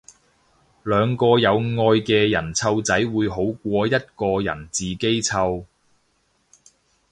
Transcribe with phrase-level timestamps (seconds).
[0.81, 5.65] 兩個有愛嘅人湊仔會好過一個人自己湊